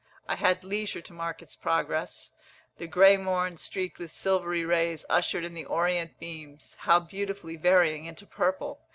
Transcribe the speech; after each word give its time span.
I 0.27 0.35
had 0.35 0.63
leisure 0.63 1.01
to 1.01 1.13
mark 1.13 1.43
its 1.43 1.55
progress. 1.55 2.31
The 2.79 2.87
grey 2.87 3.17
morn, 3.17 3.57
streaked 3.57 3.99
with 3.99 4.09
silvery 4.09 4.65
rays, 4.65 5.05
ushered 5.11 5.43
in 5.43 5.53
the 5.53 5.65
orient 5.65 6.17
beams 6.19 6.73
(how 6.79 7.01
beautifully 7.01 7.55
varying 7.55 8.05
into 8.05 8.25
purple!) 8.25 8.81